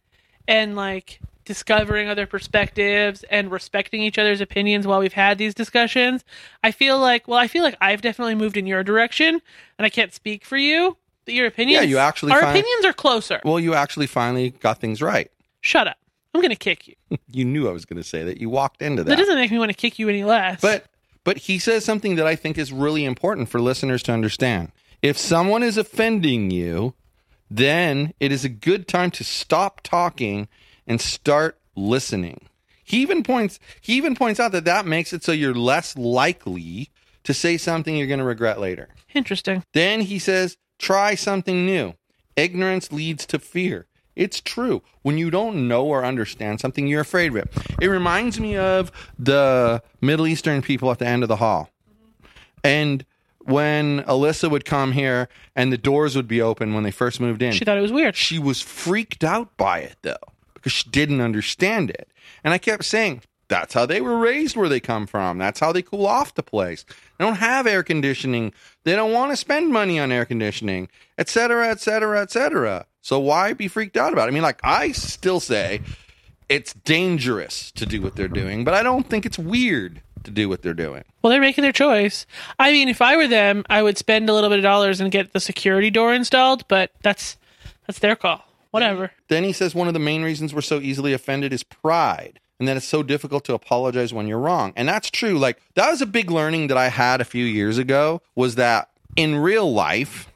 and 0.48 0.76
like 0.76 1.20
discovering 1.50 2.08
other 2.10 2.28
perspectives 2.28 3.24
and 3.24 3.50
respecting 3.52 4.04
each 4.04 4.20
other's 4.20 4.40
opinions 4.40 4.86
while 4.86 5.00
we've 5.00 5.14
had 5.14 5.40
these 5.40 5.56
discussions, 5.56 6.24
I 6.64 6.70
feel 6.72 7.00
like, 7.00 7.28
well, 7.28 7.40
I 7.40 7.48
feel 7.48 7.64
like 7.64 7.76
I've 7.82 8.04
definitely 8.04 8.36
moved 8.36 8.56
in 8.56 8.68
your 8.68 8.84
direction 8.84 9.42
and 9.80 9.86
I 9.86 9.90
can't 9.90 10.14
speak 10.14 10.46
for 10.46 10.58
you. 10.58 10.96
But 11.26 11.34
your 11.34 11.48
opinions, 11.48 11.82
yeah, 11.84 11.90
you 11.90 11.98
actually 11.98 12.34
our 12.34 12.42
find- 12.42 12.56
opinions 12.56 12.86
are 12.86 12.94
closer. 12.94 13.42
Well, 13.44 13.60
you 13.60 13.74
actually 13.74 14.06
finally 14.06 14.52
got 14.52 14.78
things 14.80 15.02
right. 15.02 15.32
Shut 15.62 15.88
up. 15.88 15.98
I'm 16.36 16.42
going 16.42 16.52
to 16.52 16.56
kick 16.56 16.88
you. 16.88 16.94
You 17.32 17.46
knew 17.46 17.68
I 17.68 17.72
was 17.72 17.86
going 17.86 17.98
to 17.98 18.08
say 18.08 18.24
that. 18.26 18.38
You 18.40 18.50
walked 18.52 18.84
into 18.84 19.04
That 19.04 19.10
that. 19.10 19.18
doesn't 19.18 19.36
make 19.36 19.50
me 19.50 19.58
want 19.58 19.70
to 19.72 19.76
kick 19.78 19.98
you 19.98 20.08
any 20.08 20.24
less. 20.24 20.62
But 20.62 20.86
but 21.24 21.38
he 21.40 21.58
says 21.58 21.84
something 21.84 22.16
that 22.16 22.28
I 22.28 22.36
think 22.36 22.60
is 22.60 22.72
really 22.72 23.04
important 23.06 23.50
for 23.50 23.60
listeners 23.60 24.04
to 24.04 24.12
understand. 24.12 24.72
If 25.02 25.18
someone 25.18 25.64
is 25.64 25.78
offending 25.78 26.52
you, 26.52 26.94
then 27.50 28.14
it 28.20 28.32
is 28.32 28.46
a 28.46 28.50
good 28.50 28.88
time 28.88 29.10
to 29.12 29.24
stop 29.24 29.82
talking 29.82 30.48
and 30.90 31.00
start 31.00 31.58
listening. 31.76 32.48
He 32.84 33.02
even 33.02 33.24
points 33.24 33.60
he 33.80 33.94
even 33.94 34.16
points 34.16 34.40
out 34.40 34.52
that 34.52 34.66
that 34.66 34.86
makes 34.86 35.14
it 35.14 35.24
so 35.24 35.32
you're 35.32 35.54
less 35.54 35.96
likely 35.96 36.90
to 37.24 37.34
say 37.34 37.56
something 37.56 37.96
you're 37.96 38.08
going 38.08 38.20
to 38.20 38.26
regret 38.26 38.60
later. 38.60 38.90
interesting. 39.14 39.64
Then 39.74 40.02
he 40.02 40.20
says 40.20 40.58
Try 40.80 41.14
something 41.16 41.66
new. 41.66 41.94
Ignorance 42.38 42.92
leads 42.92 43.26
to 43.28 43.38
fear. 43.40 43.86
It's 44.16 44.40
true. 44.42 44.82
When 45.02 45.18
you 45.18 45.30
don't 45.30 45.68
know 45.68 45.86
or 45.86 46.06
understand 46.06 46.62
something, 46.62 46.88
you're 46.88 47.02
afraid 47.02 47.28
of 47.32 47.36
it. 47.36 47.50
It 47.82 47.88
reminds 47.88 48.40
me 48.40 48.56
of 48.58 48.92
the 49.20 49.84
Middle 50.02 50.26
Eastern 50.26 50.62
people 50.62 50.90
at 50.92 51.00
the 51.00 51.06
end 51.08 51.24
of 51.24 51.30
the 51.30 51.36
hall. 51.36 51.70
And 52.64 53.06
when 53.40 54.04
Alyssa 54.04 54.50
would 54.50 54.64
come 54.66 54.94
here 54.94 55.28
and 55.56 55.72
the 55.72 55.78
doors 55.78 56.16
would 56.16 56.28
be 56.28 56.42
open 56.42 56.74
when 56.74 56.84
they 56.84 56.92
first 56.92 57.20
moved 57.20 57.42
in, 57.42 57.52
She 57.52 57.66
thought 57.66 57.78
it 57.78 57.82
was 57.82 57.92
weird. 57.92 58.16
she 58.16 58.40
was 58.40 58.62
freaked 58.62 59.24
out 59.24 59.56
by 59.58 59.80
it 59.80 59.96
though 60.02 60.16
because 60.60 60.72
she 60.72 60.90
didn't 60.90 61.22
understand 61.22 61.90
it. 61.90 62.10
And 62.44 62.54
i 62.54 62.58
kept 62.58 62.86
saying 62.86 63.22
that's 63.48 63.74
how 63.74 63.86
they 63.86 64.00
were 64.00 64.18
raised 64.18 64.56
where 64.56 64.70
they 64.70 64.80
come 64.80 65.08
from. 65.08 65.40
That's 65.40 65.60
how 65.60 65.72
they 65.72 65.82
cool 65.82 66.06
off 66.06 66.36
the 66.36 66.44
place. 66.44 66.86
They 67.18 67.26
don't 67.26 67.38
have 67.38 67.66
air 67.66 67.82
conditioning. 67.82 68.54
They 68.84 68.96
don't 68.96 69.12
want 69.12 69.32
to 69.32 69.36
spend 69.36 69.74
money 69.74 70.00
on 70.00 70.12
air 70.12 70.26
conditioning 70.26 70.90
etc 71.18 71.70
etc 71.70 72.22
etc 72.22 72.86
so 73.02 73.20
why 73.20 73.54
be 73.54 73.68
freaked 73.68 73.98
out 73.98 74.14
about 74.14 74.28
it? 74.28 74.32
I 74.32 74.34
mean 74.34 74.44
like 74.44 74.60
i 74.64 74.92
still 74.92 75.40
say 75.40 75.82
it's 76.48 76.74
dangerous 76.74 77.72
to 77.74 77.86
do 77.86 78.02
what 78.02 78.16
they're 78.16 78.28
doing 78.28 78.64
but 78.64 78.74
i 78.74 78.82
don't 78.82 79.08
think 79.08 79.26
it's 79.26 79.38
weird 79.38 80.02
to 80.24 80.32
do 80.32 80.50
what 80.50 80.62
they're 80.62 80.74
doing. 80.74 81.04
Well, 81.22 81.32
they're 81.32 81.42
making 81.42 81.62
their 81.62 81.72
choice. 81.72 82.26
I 82.58 82.72
mean, 82.72 82.90
if 82.90 83.02
I 83.02 83.16
were 83.16 83.28
them, 83.28 83.66
I 83.70 83.82
would 83.82 83.98
spend 83.98 84.30
a 84.30 84.34
little 84.34 84.50
bit 84.50 84.60
of 84.60 84.64
dollars 84.64 85.00
and 85.00 85.12
get 85.12 85.34
the 85.34 85.40
security 85.40 85.90
door 85.90 86.14
installed, 86.14 86.68
but 86.68 86.92
that's 87.02 87.38
that's 87.88 88.00
their 88.00 88.16
call. 88.16 88.44
Whatever. 88.72 89.12
Then 89.28 89.44
he 89.44 89.54
says 89.54 89.74
one 89.74 89.88
of 89.88 89.94
the 89.94 90.00
main 90.00 90.24
reasons 90.24 90.54
we're 90.54 90.62
so 90.62 90.80
easily 90.80 91.14
offended 91.14 91.54
is 91.54 91.64
pride. 91.64 92.40
And 92.60 92.68
that 92.68 92.76
it's 92.76 92.86
so 92.86 93.04
difficult 93.04 93.46
to 93.46 93.54
apologize 93.54 94.14
when 94.14 94.28
you're 94.28 94.38
wrong. 94.38 94.74
And 94.76 94.88
that's 94.88 95.10
true. 95.10 95.40
Like 95.40 95.62
that 95.76 95.90
was 95.90 96.02
a 96.02 96.06
big 96.06 96.30
learning 96.30 96.68
that 96.68 96.78
I 96.78 96.90
had 96.90 97.22
a 97.22 97.26
few 97.26 97.46
years 97.46 97.78
ago 97.78 98.22
was 98.36 98.56
that 98.56 98.90
in 99.16 99.38
real 99.38 99.72
life, 99.72 100.30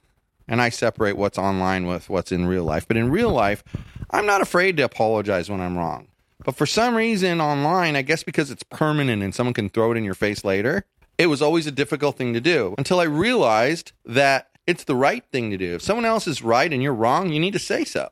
and 0.48 0.62
I 0.62 0.70
separate 0.70 1.18
what's 1.18 1.38
online 1.38 1.86
with 1.86 2.10
what's 2.10 2.32
in 2.32 2.46
real 2.46 2.64
life, 2.64 2.88
but 2.88 2.98
in 2.98 3.12
real 3.12 3.32
life, 3.32 3.64
I'm 4.10 4.26
not 4.26 4.42
afraid 4.42 4.78
to 4.78 4.84
apologize 4.84 5.50
when 5.50 5.60
I'm 5.60 5.78
wrong. 5.78 6.08
But 6.46 6.56
for 6.56 6.66
some 6.66 6.96
reason 6.96 7.42
online, 7.42 7.96
I 7.96 8.02
guess 8.02 8.24
because 8.24 8.52
it's 8.52 8.64
permanent 8.64 9.22
and 9.22 9.34
someone 9.34 9.54
can 9.54 9.70
throw 9.70 9.92
it 9.92 9.98
in 9.98 10.04
your 10.04 10.14
face 10.14 10.44
later, 10.44 10.86
it 11.18 11.28
was 11.28 11.42
always 11.42 11.68
a 11.68 11.72
difficult 11.72 12.18
thing 12.18 12.34
to 12.34 12.42
do 12.42 12.74
until 12.78 13.00
I 13.00 13.04
realized 13.04 13.92
that 14.06 14.50
it's 14.66 14.86
the 14.86 14.96
right 14.96 15.24
thing 15.32 15.52
to 15.52 15.58
do. 15.58 15.76
If 15.76 15.82
someone 15.82 16.06
else 16.06 16.28
is 16.28 16.42
right 16.42 16.72
and 16.72 16.82
you're 16.82 16.94
wrong, 16.94 17.32
you 17.32 17.40
need 17.40 17.54
to 17.54 17.60
say 17.60 17.84
so. 17.84 18.10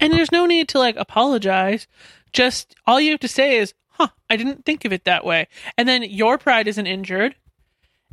And 0.00 0.12
there's 0.12 0.32
no 0.32 0.46
need 0.46 0.68
to 0.68 0.78
like 0.78 0.96
apologize. 0.96 1.86
Just 2.32 2.74
all 2.86 3.00
you 3.00 3.10
have 3.12 3.20
to 3.20 3.28
say 3.28 3.56
is, 3.56 3.74
"Huh, 3.90 4.08
I 4.28 4.36
didn't 4.36 4.64
think 4.64 4.84
of 4.84 4.92
it 4.92 5.04
that 5.04 5.24
way." 5.24 5.48
And 5.76 5.88
then 5.88 6.02
your 6.02 6.38
pride 6.38 6.68
isn't 6.68 6.86
injured 6.86 7.34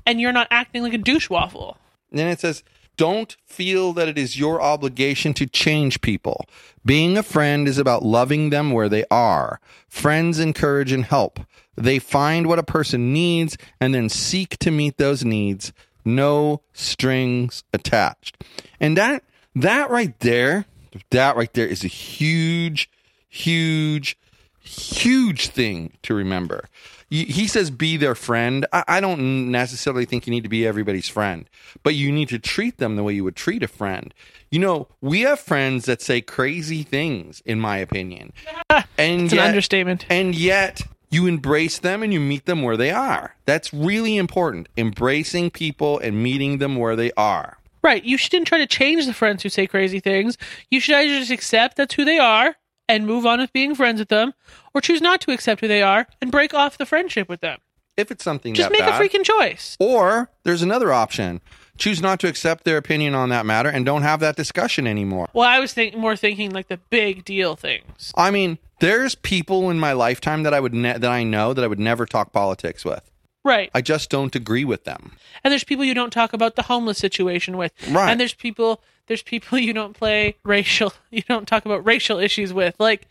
and 0.05 0.19
you're 0.19 0.31
not 0.31 0.47
acting 0.51 0.83
like 0.83 0.93
a 0.93 0.97
douche 0.97 1.29
waffle. 1.29 1.77
And 2.11 2.19
then 2.19 2.27
it 2.27 2.39
says, 2.39 2.63
don't 2.95 3.35
feel 3.45 3.93
that 3.93 4.07
it 4.07 4.17
is 4.17 4.37
your 4.37 4.61
obligation 4.61 5.33
to 5.35 5.47
change 5.47 6.01
people. 6.01 6.45
Being 6.85 7.17
a 7.17 7.23
friend 7.23 7.67
is 7.67 7.79
about 7.79 8.03
loving 8.03 8.49
them 8.49 8.71
where 8.71 8.89
they 8.89 9.03
are. 9.09 9.59
Friends 9.89 10.39
encourage 10.39 10.91
and 10.91 11.05
help. 11.05 11.39
They 11.75 11.97
find 11.97 12.45
what 12.45 12.59
a 12.59 12.63
person 12.63 13.11
needs 13.11 13.57
and 13.79 13.95
then 13.95 14.09
seek 14.09 14.59
to 14.59 14.69
meet 14.69 14.97
those 14.97 15.25
needs. 15.25 15.73
No 16.05 16.61
strings 16.73 17.63
attached. 17.73 18.43
And 18.79 18.95
that, 18.97 19.23
that 19.55 19.89
right 19.89 20.17
there, 20.19 20.65
that 21.11 21.35
right 21.35 21.51
there 21.53 21.67
is 21.67 21.83
a 21.83 21.87
huge, 21.87 22.89
huge, 23.29 24.17
huge 24.61 25.47
thing 25.47 25.93
to 26.03 26.13
remember. 26.13 26.69
He 27.09 27.45
says, 27.45 27.69
be 27.69 27.95
their 27.95 28.15
friend. 28.15 28.65
I, 28.73 28.99
don't 28.99 29.51
necessarily 29.51 30.05
think 30.05 30.25
you 30.25 30.31
need 30.31 30.41
to 30.43 30.49
be 30.49 30.65
everybody's 30.65 31.07
friend, 31.07 31.47
but 31.83 31.93
you 31.93 32.11
need 32.11 32.29
to 32.29 32.39
treat 32.39 32.77
them 32.79 32.95
the 32.95 33.03
way 33.03 33.13
you 33.13 33.23
would 33.23 33.35
treat 33.35 33.61
a 33.61 33.67
friend. 33.67 34.11
You 34.49 34.57
know, 34.57 34.87
we 34.99 35.21
have 35.21 35.39
friends 35.39 35.85
that 35.85 36.01
say 36.01 36.21
crazy 36.21 36.81
things, 36.81 37.43
in 37.45 37.59
my 37.59 37.77
opinion. 37.77 38.33
And 38.97 39.23
It's 39.25 39.33
an 39.33 39.39
understatement. 39.39 40.07
and 40.09 40.33
yet 40.33 40.81
you 41.11 41.27
embrace 41.27 41.77
them 41.77 42.01
and 42.01 42.11
you 42.11 42.19
meet 42.19 42.45
them 42.45 42.63
where 42.63 42.77
they 42.77 42.89
are. 42.89 43.35
That's 43.45 43.71
really 43.71 44.17
important. 44.17 44.67
Embracing 44.75 45.51
people 45.51 45.99
and 45.99 46.23
meeting 46.23 46.57
them 46.57 46.75
where 46.77 46.95
they 46.95 47.11
are. 47.11 47.59
Right. 47.83 48.03
You 48.03 48.17
shouldn't 48.17 48.47
try 48.47 48.57
to 48.59 48.67
change 48.67 49.05
the 49.05 49.13
friends 49.13 49.43
who 49.43 49.49
say 49.49 49.67
crazy 49.67 49.99
things. 49.99 50.37
You 50.71 50.79
should 50.79 50.95
either 50.95 51.19
just 51.19 51.31
accept 51.31 51.75
that's 51.77 51.95
who 51.95 52.05
they 52.05 52.17
are 52.17 52.55
and 52.87 53.05
move 53.05 53.25
on 53.25 53.39
with 53.39 53.51
being 53.53 53.75
friends 53.75 53.99
with 53.99 54.09
them, 54.09 54.33
or 54.73 54.81
choose 54.81 55.01
not 55.01 55.21
to 55.21 55.31
accept 55.31 55.61
who 55.61 55.67
they 55.67 55.81
are 55.81 56.07
and 56.21 56.31
break 56.31 56.53
off 56.53 56.77
the 56.77 56.85
friendship 56.85 57.27
with 57.29 57.41
them. 57.41 57.59
If 57.95 58.09
it's 58.09 58.23
something 58.23 58.53
Just 58.55 58.71
make 58.71 58.79
bad. 58.79 58.99
a 58.99 59.03
freaking 59.05 59.23
choice. 59.23 59.77
Or 59.79 60.31
there's 60.43 60.63
another 60.63 60.91
option. 60.91 61.41
Choose 61.77 62.01
not 62.01 62.19
to 62.21 62.27
accept 62.27 62.63
their 62.63 62.77
opinion 62.77 63.13
on 63.15 63.29
that 63.29 63.45
matter 63.45 63.69
and 63.69 63.85
don't 63.85 64.01
have 64.01 64.19
that 64.21 64.35
discussion 64.35 64.87
anymore. 64.87 65.27
Well, 65.33 65.47
I 65.47 65.59
was 65.59 65.73
think- 65.73 65.95
more 65.95 66.15
thinking 66.15 66.51
like 66.51 66.67
the 66.69 66.77
big 66.89 67.23
deal 67.23 67.55
things. 67.55 68.11
I 68.17 68.31
mean, 68.31 68.57
there's 68.79 69.13
people 69.15 69.69
in 69.69 69.79
my 69.79 69.93
lifetime 69.93 70.43
that 70.43 70.53
I 70.53 70.59
would 70.59 70.73
ne- 70.73 70.97
that 70.97 71.09
I 71.11 71.23
know 71.23 71.53
that 71.53 71.63
I 71.63 71.67
would 71.67 71.79
never 71.79 72.05
talk 72.05 72.31
politics 72.33 72.83
with. 72.83 73.09
Right. 73.43 73.69
I 73.73 73.81
just 73.81 74.09
don't 74.09 74.35
agree 74.35 74.63
with 74.65 74.83
them. 74.85 75.11
and 75.43 75.51
there's 75.51 75.63
people 75.63 75.83
you 75.85 75.93
don't 75.93 76.11
talk 76.13 76.33
about 76.33 76.55
the 76.55 76.63
homeless 76.63 76.97
situation 76.97 77.57
with. 77.57 77.73
Right. 77.89 78.09
And 78.09 78.19
there's 78.19 78.33
people 78.33 78.81
there's 79.07 79.21
people 79.23 79.57
you 79.67 79.73
don't 79.73 79.93
play 79.93 80.35
racial 80.43 80.93
you 81.11 81.23
don't 81.27 81.47
talk 81.47 81.65
about 81.65 81.85
racial 81.85 82.19
issues 82.19 82.53
with. 82.53 82.75
Like 82.79 83.07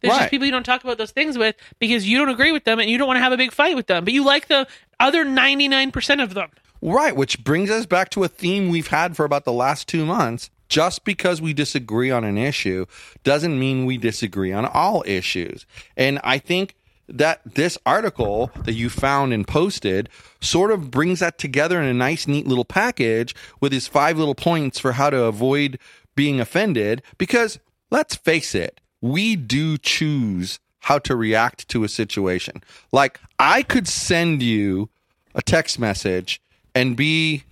there's 0.00 0.12
Right. 0.12 0.18
just 0.20 0.30
people 0.30 0.46
you 0.46 0.52
don't 0.52 0.64
talk 0.66 0.84
about 0.84 0.98
those 0.98 1.10
things 1.12 1.36
with 1.38 1.56
because 1.78 2.06
you 2.06 2.18
don't 2.18 2.28
agree 2.28 2.52
with 2.52 2.64
them 2.64 2.78
and 2.78 2.88
you 2.90 2.98
don't 2.98 3.06
want 3.08 3.16
to 3.16 3.22
have 3.22 3.32
a 3.32 3.36
big 3.36 3.52
fight 3.52 3.74
with 3.74 3.86
them. 3.86 4.04
But 4.04 4.12
you 4.12 4.24
like 4.24 4.48
the 4.48 4.66
other 5.00 5.24
99% 5.24 6.22
of 6.22 6.34
them. 6.34 6.50
Right, 6.82 7.16
which 7.16 7.42
brings 7.42 7.70
us 7.70 7.86
back 7.86 8.10
to 8.10 8.24
a 8.24 8.28
theme 8.28 8.68
we've 8.68 8.88
had 8.88 9.16
for 9.16 9.24
about 9.24 9.44
the 9.46 9.52
last 9.52 9.88
2 9.88 10.04
months. 10.04 10.50
Just 10.68 11.04
because 11.04 11.40
we 11.40 11.52
disagree 11.54 12.10
on 12.10 12.24
an 12.24 12.36
issue 12.36 12.84
doesn't 13.22 13.58
mean 13.58 13.86
we 13.86 13.96
disagree 13.96 14.52
on 14.52 14.66
all 14.66 15.02
issues. 15.06 15.64
And 15.96 16.20
I 16.24 16.38
think 16.38 16.74
that 17.08 17.40
this 17.44 17.76
article 17.84 18.50
that 18.64 18.72
you 18.72 18.88
found 18.88 19.32
and 19.32 19.46
posted 19.46 20.08
sort 20.40 20.70
of 20.70 20.90
brings 20.90 21.20
that 21.20 21.38
together 21.38 21.80
in 21.80 21.86
a 21.86 21.94
nice, 21.94 22.26
neat 22.26 22.46
little 22.46 22.64
package 22.64 23.34
with 23.60 23.72
his 23.72 23.86
five 23.86 24.18
little 24.18 24.34
points 24.34 24.78
for 24.78 24.92
how 24.92 25.10
to 25.10 25.24
avoid 25.24 25.78
being 26.14 26.40
offended. 26.40 27.02
Because 27.18 27.58
let's 27.90 28.14
face 28.14 28.54
it, 28.54 28.80
we 29.00 29.36
do 29.36 29.76
choose 29.78 30.58
how 30.80 30.98
to 30.98 31.16
react 31.16 31.68
to 31.68 31.84
a 31.84 31.88
situation. 31.88 32.62
Like, 32.92 33.20
I 33.38 33.62
could 33.62 33.88
send 33.88 34.42
you 34.42 34.90
a 35.34 35.42
text 35.42 35.78
message 35.78 36.40
and 36.74 36.96
be 36.96 37.44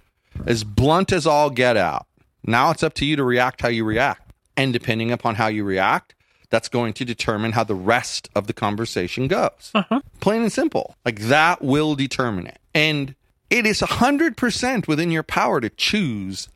as 0.46 0.64
blunt 0.64 1.12
as 1.12 1.26
all 1.26 1.50
get 1.50 1.76
out. 1.76 2.06
Now 2.44 2.70
it's 2.70 2.82
up 2.82 2.94
to 2.94 3.04
you 3.04 3.16
to 3.16 3.24
react 3.24 3.60
how 3.60 3.68
you 3.68 3.84
react. 3.84 4.32
And 4.56 4.72
depending 4.72 5.10
upon 5.10 5.36
how 5.36 5.46
you 5.46 5.64
react, 5.64 6.14
that's 6.52 6.68
going 6.68 6.92
to 6.92 7.04
determine 7.04 7.52
how 7.52 7.64
the 7.64 7.74
rest 7.74 8.28
of 8.36 8.46
the 8.46 8.52
conversation 8.52 9.26
goes. 9.26 9.70
Uh-huh. 9.74 10.00
Plain 10.20 10.42
and 10.42 10.52
simple. 10.52 10.94
Like 11.04 11.18
that 11.22 11.62
will 11.62 11.94
determine 11.94 12.46
it. 12.46 12.58
And 12.74 13.14
it 13.48 13.64
is 13.66 13.80
100% 13.80 14.86
within 14.86 15.10
your 15.10 15.22
power 15.22 15.60
to 15.62 15.70
choose 15.70 16.48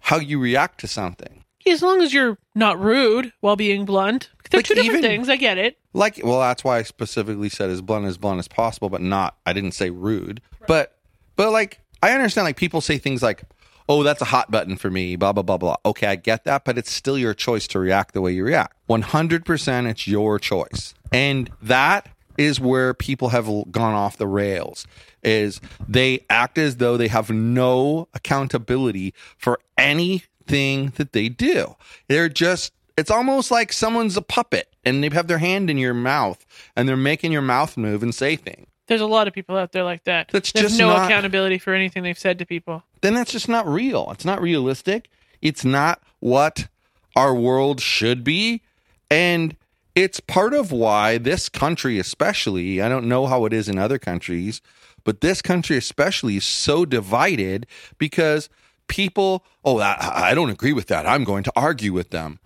how 0.00 0.16
you 0.18 0.40
react 0.40 0.80
to 0.80 0.88
something. 0.88 1.44
As 1.66 1.82
long 1.82 2.02
as 2.02 2.12
you're 2.12 2.36
not 2.56 2.78
rude 2.80 3.32
while 3.40 3.56
being 3.56 3.84
blunt. 3.84 4.28
They're 4.50 4.58
Like, 4.58 4.66
two 4.66 4.74
different 4.74 4.98
even- 4.98 5.02
things. 5.10 5.28
I 5.28 5.36
get 5.36 5.56
it. 5.56 5.78
Like, 5.94 6.20
well, 6.24 6.40
that's 6.40 6.64
why 6.64 6.78
I 6.78 6.82
specifically 6.82 7.48
said 7.48 7.70
as 7.70 7.80
blunt 7.80 8.06
as 8.06 8.18
blunt 8.18 8.40
as 8.40 8.48
possible, 8.48 8.90
but 8.90 9.00
not, 9.00 9.36
I 9.46 9.52
didn't 9.52 9.72
say 9.72 9.90
rude. 9.90 10.42
But, 10.66 10.98
but 11.36 11.52
like, 11.52 11.78
I 12.02 12.10
understand, 12.10 12.44
like, 12.44 12.56
people 12.56 12.80
say 12.80 12.98
things 12.98 13.22
like, 13.22 13.44
oh, 13.88 14.02
that's 14.02 14.22
a 14.22 14.26
hot 14.26 14.50
button 14.50 14.76
for 14.76 14.90
me, 14.90 15.16
blah, 15.16 15.32
blah, 15.32 15.42
blah, 15.42 15.58
blah. 15.58 15.76
Okay, 15.84 16.06
I 16.06 16.16
get 16.16 16.44
that, 16.44 16.64
but 16.64 16.78
it's 16.78 16.90
still 16.90 17.18
your 17.18 17.34
choice 17.34 17.66
to 17.68 17.78
react 17.78 18.14
the 18.14 18.20
way 18.20 18.32
you 18.32 18.44
react. 18.44 18.76
100% 18.88 19.90
it's 19.90 20.06
your 20.06 20.38
choice. 20.38 20.94
And 21.12 21.50
that 21.62 22.08
is 22.36 22.58
where 22.60 22.94
people 22.94 23.28
have 23.28 23.46
gone 23.70 23.94
off 23.94 24.16
the 24.16 24.26
rails 24.26 24.86
is 25.22 25.60
they 25.88 26.24
act 26.28 26.58
as 26.58 26.76
though 26.76 26.96
they 26.96 27.08
have 27.08 27.30
no 27.30 28.08
accountability 28.14 29.14
for 29.38 29.58
anything 29.78 30.92
that 30.96 31.12
they 31.12 31.28
do. 31.28 31.76
They're 32.08 32.28
just 32.28 32.72
it's 32.96 33.10
almost 33.10 33.50
like 33.50 33.72
someone's 33.72 34.16
a 34.16 34.22
puppet 34.22 34.72
and 34.84 35.02
they 35.02 35.08
have 35.08 35.26
their 35.26 35.38
hand 35.38 35.68
in 35.68 35.78
your 35.78 35.94
mouth 35.94 36.44
and 36.76 36.88
they're 36.88 36.96
making 36.96 37.32
your 37.32 37.42
mouth 37.42 37.76
move 37.76 38.02
and 38.02 38.14
say 38.14 38.36
things. 38.36 38.68
There's 38.86 39.00
a 39.00 39.06
lot 39.06 39.28
of 39.28 39.34
people 39.34 39.56
out 39.56 39.72
there 39.72 39.84
like 39.84 40.04
that. 40.04 40.28
That's 40.28 40.52
There's 40.52 40.68
just 40.68 40.78
no 40.78 40.88
not- 40.88 41.06
accountability 41.06 41.58
for 41.58 41.72
anything 41.72 42.02
they've 42.02 42.18
said 42.18 42.38
to 42.38 42.46
people. 42.46 42.82
Then 43.00 43.14
that's 43.14 43.32
just 43.32 43.48
not 43.48 43.66
real. 43.66 44.10
It's 44.10 44.24
not 44.24 44.40
realistic. 44.40 45.08
It's 45.40 45.64
not 45.64 46.02
what 46.20 46.68
our 47.16 47.34
world 47.34 47.80
should 47.80 48.24
be. 48.24 48.62
And 49.10 49.56
it's 49.94 50.20
part 50.20 50.54
of 50.54 50.72
why 50.72 51.18
this 51.18 51.48
country, 51.48 51.98
especially, 51.98 52.82
I 52.82 52.88
don't 52.88 53.06
know 53.06 53.26
how 53.26 53.44
it 53.44 53.52
is 53.52 53.68
in 53.68 53.78
other 53.78 53.98
countries, 53.98 54.60
but 55.04 55.20
this 55.20 55.40
country 55.40 55.76
especially 55.76 56.36
is 56.36 56.44
so 56.44 56.84
divided 56.84 57.66
because 57.98 58.48
people, 58.88 59.44
oh, 59.64 59.78
I, 59.80 60.30
I 60.30 60.34
don't 60.34 60.50
agree 60.50 60.72
with 60.72 60.88
that. 60.88 61.06
I'm 61.06 61.24
going 61.24 61.44
to 61.44 61.52
argue 61.54 61.92
with 61.92 62.10
them. 62.10 62.38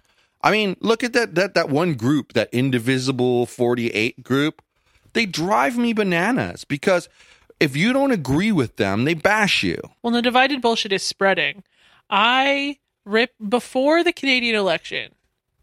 I 0.42 0.50
mean, 0.52 0.76
look 0.80 1.02
at 1.02 1.14
that 1.14 1.34
that 1.34 1.54
that 1.54 1.68
one 1.68 1.94
group, 1.94 2.34
that 2.34 2.48
indivisible 2.52 3.46
48 3.46 4.22
group. 4.22 4.62
They 5.12 5.26
drive 5.26 5.76
me 5.76 5.92
bananas 5.92 6.64
because 6.64 7.08
if 7.60 7.76
you 7.76 7.92
don't 7.92 8.10
agree 8.12 8.52
with 8.52 8.76
them, 8.76 9.04
they 9.04 9.14
bash 9.14 9.62
you. 9.62 9.80
Well, 10.02 10.12
the 10.12 10.22
divided 10.22 10.60
bullshit 10.62 10.92
is 10.92 11.02
spreading. 11.02 11.64
I 12.08 12.78
rip 13.04 13.32
before 13.48 14.04
the 14.04 14.12
Canadian 14.12 14.54
election, 14.54 15.14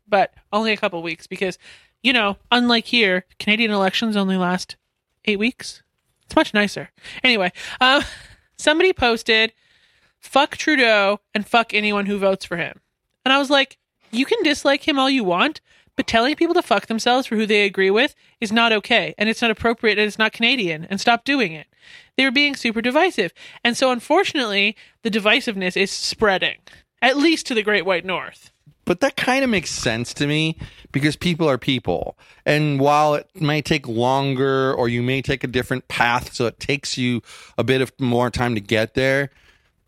but 0.07 0.33
only 0.51 0.71
a 0.71 0.77
couple 0.77 1.01
weeks 1.01 1.27
because, 1.27 1.57
you 2.03 2.11
know, 2.11 2.37
unlike 2.51 2.85
here, 2.85 3.25
Canadian 3.39 3.71
elections 3.71 4.15
only 4.15 4.37
last 4.37 4.75
eight 5.25 5.39
weeks. 5.39 5.83
It's 6.25 6.35
much 6.35 6.53
nicer. 6.53 6.89
Anyway, 7.23 7.51
um, 7.79 8.03
somebody 8.57 8.93
posted, 8.93 9.53
fuck 10.19 10.57
Trudeau 10.57 11.21
and 11.33 11.47
fuck 11.47 11.73
anyone 11.73 12.07
who 12.07 12.17
votes 12.17 12.45
for 12.45 12.57
him. 12.57 12.81
And 13.23 13.33
I 13.33 13.37
was 13.37 13.49
like, 13.49 13.77
you 14.11 14.25
can 14.25 14.43
dislike 14.43 14.87
him 14.87 14.99
all 14.99 15.09
you 15.09 15.23
want, 15.23 15.61
but 15.95 16.07
telling 16.07 16.35
people 16.35 16.53
to 16.55 16.61
fuck 16.61 16.87
themselves 16.87 17.27
for 17.27 17.35
who 17.35 17.45
they 17.45 17.65
agree 17.65 17.91
with 17.91 18.15
is 18.41 18.51
not 18.51 18.73
okay. 18.73 19.13
And 19.17 19.29
it's 19.29 19.41
not 19.41 19.51
appropriate 19.51 19.97
and 19.97 20.07
it's 20.07 20.19
not 20.19 20.33
Canadian. 20.33 20.85
And 20.85 20.99
stop 20.99 21.23
doing 21.23 21.53
it. 21.53 21.67
They 22.17 22.25
were 22.25 22.31
being 22.31 22.55
super 22.55 22.81
divisive. 22.81 23.33
And 23.63 23.77
so, 23.77 23.91
unfortunately, 23.91 24.75
the 25.03 25.11
divisiveness 25.11 25.77
is 25.77 25.91
spreading, 25.91 26.57
at 27.01 27.17
least 27.17 27.45
to 27.47 27.53
the 27.53 27.63
Great 27.63 27.85
White 27.85 28.05
North. 28.05 28.51
But 28.85 28.99
that 28.99 29.17
kind 29.17 29.43
of 29.43 29.49
makes 29.49 29.71
sense 29.71 30.13
to 30.15 30.27
me 30.27 30.57
because 30.91 31.15
people 31.15 31.49
are 31.49 31.57
people. 31.57 32.17
And 32.45 32.79
while 32.79 33.15
it 33.15 33.27
may 33.33 33.61
take 33.61 33.87
longer 33.87 34.73
or 34.73 34.87
you 34.87 35.01
may 35.01 35.21
take 35.23 35.43
a 35.43 35.47
different 35.47 35.87
path, 35.87 36.33
so 36.33 36.45
it 36.45 36.59
takes 36.59 36.97
you 36.97 37.21
a 37.57 37.63
bit 37.63 37.81
of 37.81 37.91
more 37.99 38.29
time 38.29 38.53
to 38.53 38.61
get 38.61 38.93
there, 38.93 39.31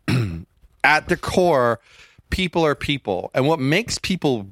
at 0.84 1.08
the 1.08 1.16
core, 1.16 1.80
people 2.30 2.64
are 2.66 2.74
people. 2.74 3.30
And 3.34 3.46
what 3.46 3.60
makes 3.60 3.98
people 3.98 4.48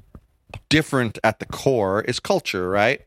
different 0.69 1.19
at 1.23 1.39
the 1.39 1.45
core 1.45 2.01
is 2.01 2.19
culture, 2.19 2.69
right? 2.69 3.01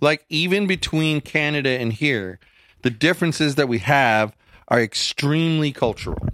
Like, 0.00 0.24
even 0.28 0.66
between 0.66 1.20
Canada 1.20 1.70
and 1.70 1.92
here, 1.92 2.38
the 2.82 2.90
differences 2.90 3.56
that 3.56 3.68
we 3.68 3.78
have 3.78 4.34
are 4.68 4.80
extremely 4.80 5.72
cultural. 5.72 6.26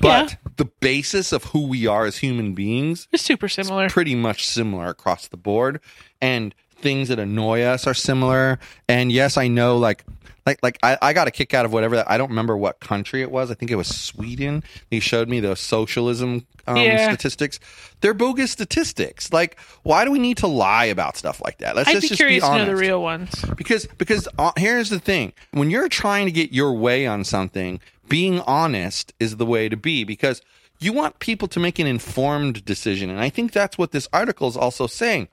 But 0.00 0.30
Yeah. 0.30 0.50
the 0.56 0.64
basis 0.64 1.32
of 1.32 1.44
who 1.44 1.66
we 1.66 1.86
are 1.86 2.06
as 2.06 2.18
human 2.18 2.54
beings 2.54 3.08
is 3.12 3.20
super 3.20 3.48
similar. 3.48 3.88
pretty 3.88 4.14
much 4.14 4.46
similar 4.46 4.86
across 4.86 5.28
the 5.28 5.36
board 5.36 5.80
and 6.20 6.54
things 6.80 7.08
that 7.08 7.18
annoy 7.18 7.62
us 7.62 7.86
are 7.86 7.94
similar. 7.94 8.58
And 8.88 9.10
yes 9.12 9.36
i 9.36 9.48
know 9.48 9.76
like 9.78 10.04
like 10.46 10.58
like 10.62 10.78
i, 10.82 10.96
I 11.02 11.12
got 11.12 11.28
a 11.28 11.30
kick 11.30 11.52
out 11.52 11.64
of 11.66 11.72
whatever 11.72 11.96
that 11.96 12.10
i 12.10 12.16
don't 12.16 12.30
remember 12.30 12.56
what 12.56 12.80
country 12.80 13.20
it 13.22 13.30
was. 13.30 13.50
I 13.50 13.54
think 13.54 13.70
it 13.70 13.76
was 13.76 13.88
sweden. 13.88 14.62
He 14.90 15.00
showed 15.00 15.28
me 15.28 15.40
the 15.40 15.54
socialism 15.56 16.46
um, 16.66 16.76
Yeah. 16.76 17.08
statistics. 17.08 17.58
They're 18.00 18.14
bogus 18.14 18.50
statistics. 18.52 19.32
Like 19.32 19.58
why 19.82 20.04
do 20.04 20.10
we 20.10 20.18
need 20.18 20.36
to 20.38 20.46
lie 20.46 20.86
about 20.86 21.16
stuff 21.16 21.40
like 21.44 21.58
that? 21.58 21.76
Let's 21.76 21.88
I'd 21.88 21.92
just, 21.92 22.02
be 22.04 22.08
just 22.08 22.18
curious 22.18 22.42
be 22.44 22.48
to 22.48 22.54
know 22.54 22.62
honest. 22.62 22.70
the 22.70 22.76
real 22.76 23.02
ones. 23.02 23.44
because 23.56 23.86
because 23.98 24.28
uh, 24.38 24.52
here's 24.56 24.90
the 24.90 25.00
thing. 25.00 25.32
When 25.50 25.70
you're 25.70 25.88
trying 25.88 26.26
to 26.26 26.32
get 26.32 26.52
your 26.52 26.72
way 26.72 27.06
on 27.06 27.24
something 27.24 27.80
being 28.08 28.40
honest 28.40 29.12
is 29.20 29.36
the 29.36 29.44
way 29.46 29.68
to 29.68 29.76
be 29.76 30.04
because 30.04 30.40
you 30.80 30.92
want 30.94 31.18
people 31.18 31.48
to 31.48 31.58
make 31.60 31.78
an 31.78 31.86
informed 31.86 32.64
decision. 32.64 33.10
And 33.10 33.20
i 33.20 33.28
think 33.28 33.52
that's 33.52 33.76
what 33.76 33.90
this 33.92 34.08
article 34.12 34.48
is 34.48 34.56
also 34.56 34.86
saying 34.86 35.28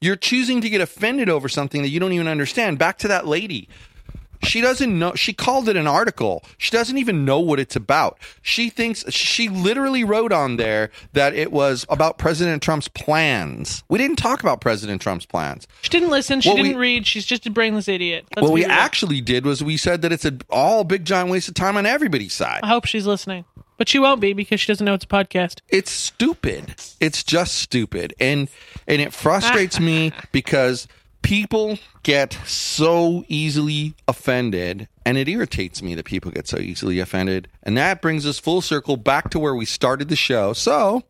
you're 0.00 0.16
choosing 0.16 0.60
to 0.60 0.68
get 0.70 0.80
offended 0.80 1.28
over 1.28 1.48
something 1.48 1.82
that 1.82 1.88
you 1.88 1.98
don't 2.00 2.12
even 2.12 2.28
understand 2.28 2.78
back 2.78 2.98
to 2.98 3.08
that 3.08 3.26
lady 3.26 3.68
she 4.40 4.60
doesn't 4.60 4.96
know 4.96 5.12
she 5.16 5.32
called 5.32 5.68
it 5.68 5.74
an 5.76 5.88
article 5.88 6.44
she 6.58 6.70
doesn't 6.70 6.96
even 6.96 7.24
know 7.24 7.40
what 7.40 7.58
it's 7.58 7.74
about 7.74 8.16
she 8.40 8.70
thinks 8.70 9.04
she 9.12 9.48
literally 9.48 10.04
wrote 10.04 10.30
on 10.32 10.56
there 10.58 10.90
that 11.12 11.34
it 11.34 11.50
was 11.50 11.84
about 11.88 12.18
president 12.18 12.62
trump's 12.62 12.86
plans 12.86 13.82
we 13.88 13.98
didn't 13.98 14.14
talk 14.14 14.40
about 14.40 14.60
president 14.60 15.02
trump's 15.02 15.26
plans 15.26 15.66
She 15.82 15.90
didn't 15.90 16.10
listen. 16.10 16.40
She 16.40 16.50
we- 16.54 16.62
didn't 16.62 16.76
read. 16.78 17.04
She's 17.04 17.26
just 17.26 17.46
a 17.46 17.50
brainless 17.50 17.88
idiot. 17.88 18.26
Let's 18.36 18.44
what 18.44 18.52
we 18.52 18.62
real. 18.62 18.70
actually 18.70 19.20
did 19.20 19.44
was 19.44 19.60
we 19.64 19.76
said 19.76 20.02
that 20.02 20.12
it's 20.12 20.24
a 20.24 20.36
all 20.50 20.84
big 20.84 21.04
giant 21.04 21.30
waste 21.30 21.48
of 21.48 21.54
time 21.54 21.76
on 21.76 21.84
everybody's 21.84 22.32
side. 22.34 22.60
I 22.62 22.68
hope 22.68 22.84
she's 22.84 23.06
listening, 23.06 23.44
but 23.78 23.88
she 23.88 23.98
won't 23.98 24.20
be 24.20 24.34
because 24.34 24.60
she 24.60 24.66
doesn't 24.70 24.84
know 24.84 24.92
it's 24.94 25.04
a 25.04 25.08
podcast. 25.08 25.60
It's 25.68 25.90
stupid. 25.90 26.74
It's 27.00 27.24
just 27.24 27.54
stupid. 27.54 28.12
And 28.20 28.48
and 28.86 29.00
it 29.00 29.14
frustrates 29.14 29.80
me 29.80 30.12
because 30.32 30.86
people 31.22 31.78
get 32.02 32.32
so 32.46 33.24
easily 33.28 33.94
offended 34.06 34.88
and 35.04 35.16
it 35.18 35.28
irritates 35.28 35.82
me 35.82 35.94
that 35.94 36.04
people 36.04 36.30
get 36.30 36.46
so 36.46 36.58
easily 36.58 37.00
offended. 37.00 37.48
And 37.62 37.76
that 37.76 38.02
brings 38.02 38.26
us 38.26 38.38
full 38.38 38.60
circle 38.60 38.96
back 38.96 39.30
to 39.30 39.38
where 39.38 39.54
we 39.54 39.64
started 39.64 40.08
the 40.08 40.16
show. 40.16 40.52
So, 40.52 41.02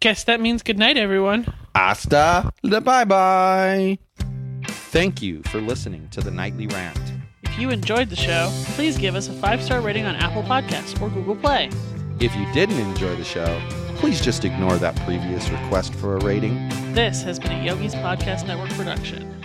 Guess 0.00 0.24
that 0.24 0.40
means 0.42 0.62
good 0.62 0.78
night, 0.78 0.98
everyone. 0.98 1.52
hasta 1.74 2.52
la 2.62 2.80
bye 2.80 3.04
bye. 3.04 3.98
Thank 4.66 5.22
you 5.22 5.42
for 5.44 5.60
listening 5.60 6.08
to 6.10 6.20
the 6.20 6.30
nightly 6.30 6.66
rant. 6.66 6.98
If 7.42 7.58
you 7.58 7.70
enjoyed 7.70 8.10
the 8.10 8.16
show, 8.16 8.50
please 8.74 8.98
give 8.98 9.14
us 9.14 9.28
a 9.28 9.32
five 9.32 9.62
star 9.62 9.80
rating 9.80 10.04
on 10.04 10.14
Apple 10.16 10.42
Podcasts 10.42 11.00
or 11.00 11.08
Google 11.08 11.36
Play. 11.36 11.70
If 12.18 12.34
you 12.34 12.50
didn't 12.54 12.78
enjoy 12.78 13.14
the 13.16 13.24
show, 13.24 13.60
please 13.96 14.22
just 14.22 14.46
ignore 14.46 14.76
that 14.78 14.96
previous 15.04 15.50
request 15.50 15.94
for 15.94 16.16
a 16.16 16.24
rating. 16.24 16.66
This 16.94 17.22
has 17.24 17.38
been 17.38 17.52
a 17.52 17.62
Yogi's 17.62 17.94
Podcast 17.94 18.46
Network 18.46 18.70
production. 18.70 19.35